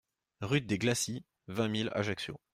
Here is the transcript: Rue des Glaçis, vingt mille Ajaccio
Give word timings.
Rue 0.39 0.61
des 0.61 0.79
Glaçis, 0.79 1.23
vingt 1.47 1.67
mille 1.67 1.91
Ajaccio 1.93 2.41